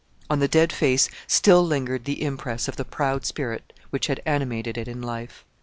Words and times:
On 0.31 0.39
the 0.39 0.47
dead 0.47 0.73
face 0.73 1.09
still 1.27 1.63
lingered 1.63 2.05
the 2.05 2.23
impress 2.23 2.67
of 2.67 2.75
the 2.75 2.83
proud 2.83 3.23
spirit 3.23 3.71
which 3.91 4.07
had 4.07 4.19
animated 4.25 4.75
it 4.75 4.87
in 4.87 4.99
life. 4.99 5.45